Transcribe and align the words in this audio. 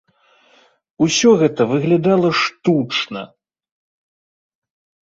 Усё 1.05 1.29
гэта 1.41 1.61
выглядала 1.73 2.29
штучна. 2.41 3.21